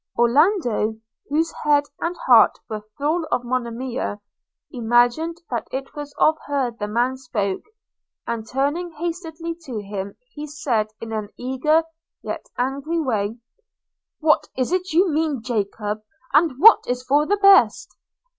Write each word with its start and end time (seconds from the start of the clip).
Orlando, 0.17 0.97
whose 1.29 1.53
head 1.63 1.83
and 1.99 2.15
heart 2.25 2.57
were 2.67 2.81
full 2.97 3.23
of 3.31 3.43
Monimia, 3.43 4.19
imagined 4.71 5.37
that 5.51 5.67
it 5.71 5.93
was 5.93 6.11
of 6.17 6.39
her 6.47 6.71
the 6.71 6.87
man 6.87 7.17
spoke; 7.17 7.61
and 8.25 8.49
turning 8.49 8.93
hastily 8.93 9.55
to 9.65 9.77
him, 9.79 10.15
he 10.31 10.47
said 10.47 10.87
in 11.01 11.11
an 11.11 11.29
eager, 11.37 11.83
yet 12.23 12.47
angry 12.57 12.99
way– 12.99 13.37
'What 14.21 14.49
is 14.57 14.71
it 14.71 14.91
you 14.91 15.07
mean, 15.11 15.43
Jacob, 15.43 16.01
and 16.33 16.53
what 16.57 16.81
is 16.87 17.03
for 17.03 17.27
the 17.27 17.37
best?' 17.37 17.95